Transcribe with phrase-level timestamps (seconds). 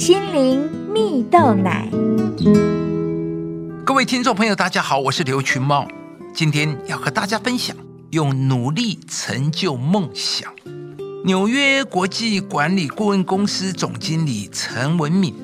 [0.00, 1.86] 心灵蜜豆奶。
[3.84, 5.86] 各位听众朋友，大家好，我是刘群茂，
[6.32, 7.76] 今天要和大家分享
[8.08, 10.50] 用努力成就梦想。
[11.26, 15.34] 纽约国际管理顾问公司总经理陈文敏，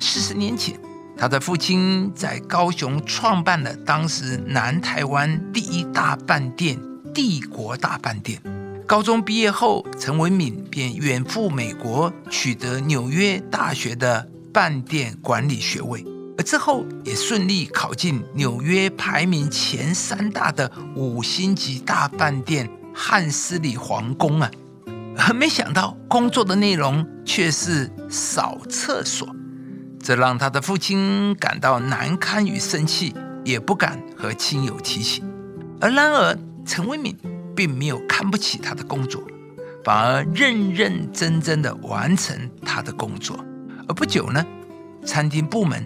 [0.00, 0.80] 四十年前，
[1.14, 6.80] 他的父亲在高雄创办了当时南台湾第一大饭店——
[7.12, 8.40] 帝国大饭店。
[8.88, 16.02] 高中毕业后，陈文敏便远赴美国，取得纽约大学的饭店管理学位，
[16.38, 24.50] 而之后也顺利考进纽约排名前三大的五星级大饭店汉斯里皇宫啊。
[25.18, 29.28] 而没想到，工作的内容却是扫厕所，
[30.02, 33.14] 这让他的父亲感到难堪与生气，
[33.44, 35.22] 也不敢和亲友提起。
[35.78, 37.14] 而然而，陈文敏
[37.58, 39.20] 并没有看不起他的工作，
[39.82, 43.44] 反而认认真真的完成他的工作。
[43.88, 44.46] 而不久呢，
[45.04, 45.84] 餐厅部门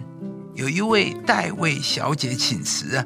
[0.53, 3.03] 有一位代位小姐请辞啊。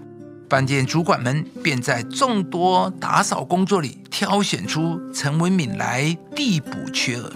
[0.50, 7.32] 饭店主管们便在众多打扫工作里挑选出陈文敏来递补缺额，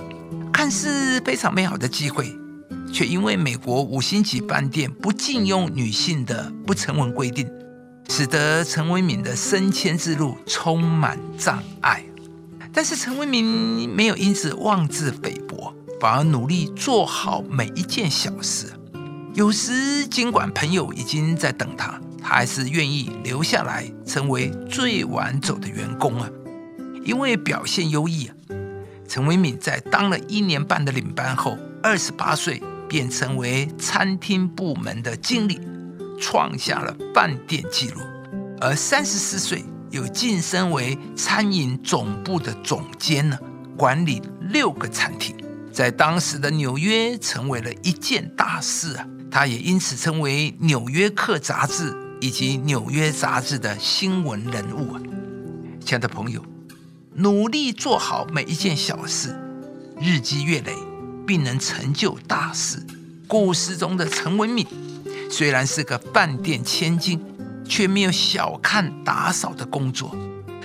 [0.51, 2.35] 看似非常美好的机会，
[2.91, 7.49] 却因为美国五星级饭店不禁用女性的不成文规定，
[8.13, 12.03] 使得陈文敏的升迁之路充满障碍。
[12.73, 18.65] 但是陈文敏没有因此妄自菲薄，反而努力做好每一件小事。
[19.33, 22.01] 有时尽管朋友已经在等他。
[22.21, 26.29] 他还是愿意留下来，成为最晚走的员工啊！
[27.05, 28.35] 因为表现优异啊，
[29.07, 35.59] 陈维敏在当了一年半的领班后，二十八岁便成为餐厅部门的经理，
[36.21, 37.99] 创下了饭店纪录；
[38.61, 43.37] 而三十四岁又晋升为餐饮总部的总监呢，
[43.75, 45.35] 管理六个餐厅，
[45.73, 49.05] 在当时的纽约成为了一件大事啊！
[49.29, 51.97] 他也因此成为《纽约客》杂志。
[52.23, 55.01] 以及《纽约杂志》的新闻人物啊，
[55.83, 56.39] 亲爱的朋友，
[57.15, 59.35] 努力做好每一件小事，
[59.99, 60.75] 日积月累，
[61.25, 62.77] 并能成就大事。
[63.27, 64.67] 故事中的陈文敏
[65.31, 67.19] 虽然是个饭店千金，
[67.63, 70.13] 却没有小看打扫的工作，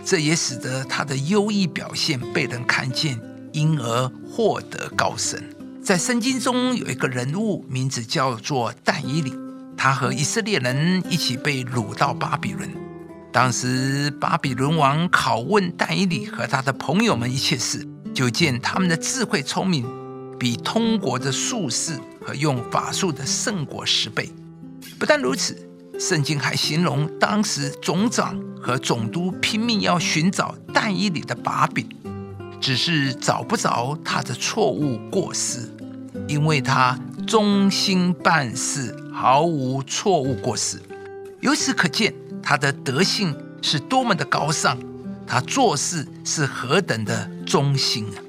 [0.05, 3.19] 这也使得他的优异表现被人看见，
[3.53, 5.41] 因而获得高升。
[5.83, 9.33] 在圣经中有一个人物，名字叫做但以理。
[9.77, 12.69] 他和以色列人一起被掳到巴比伦。
[13.33, 19.87] 当时巴比伦王拷问但以理和他的朋友们一切事，就见他们的智慧聪明，
[20.41, 24.29] 比通国的术士和用法术的胜过十倍。
[24.99, 25.57] 不但如此，
[25.99, 31.87] 圣经还形容当时总长和总督拼命要寻找但以理的把柄，
[32.61, 35.71] 只是找不着他的错误过失，
[36.29, 38.95] 因为他忠心办事。
[39.19, 40.79] 毫无错误过失，
[41.41, 44.79] 由此可见他的德性是多么的高尚，
[45.27, 48.21] 他做事是何等的忠心啊！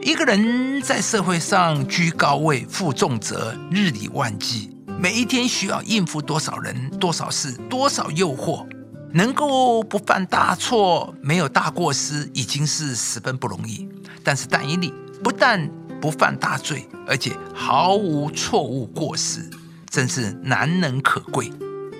[0.00, 8.66] 一个人在社会上居高位、负重责、日理万机，每一天需要应付多少人、多少事、多少诱惑，
[9.12, 13.88] 能够不犯大错、没有大过失，已经是十分不容易。
[14.22, 19.48] 但是但以理不但不犯大罪，而且毫无错误过失。
[19.90, 21.52] 真是难能可贵，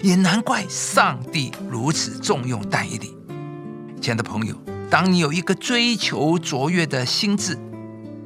[0.02, 3.14] 也难怪上帝如此重用但以理。
[4.00, 4.56] 亲爱的朋友，
[4.90, 7.56] 当你有一个追求卓越的心智，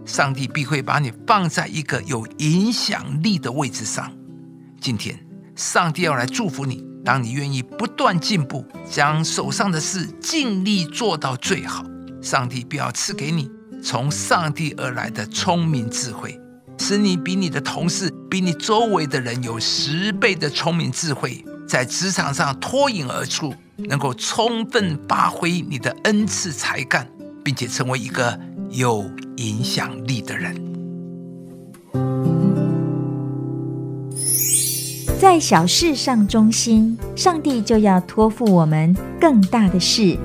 [0.06, 4.10] 上帝必会把你放在一个有影响力的位置上。
[4.80, 5.18] 今天，
[5.56, 11.84] 上帝要来祝福你，当你愿意不断进步，将手上的事尽力做到最好，
[12.22, 13.50] 上帝必要赐给你
[13.82, 16.38] 从上帝而来的聪明智慧。
[16.78, 27.06] 使你比你的同事、比你周围的人有十倍的聪明智慧，在职场上脱颖而出，能够充分发挥你的恩赐才干，
[27.44, 28.38] 并且成为一个
[28.70, 30.54] 有影响力的人。
[35.20, 40.16] 在小事上忠心，上帝就要托付我们更大的事。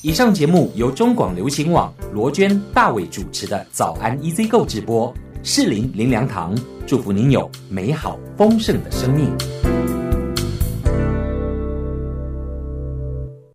[0.00, 6.56] 以上节目由中广流行网罗娟、大伟主持的《早安 EZ 购》直播，适林林良堂
[6.86, 9.63] 祝福您有美好丰盛的生命。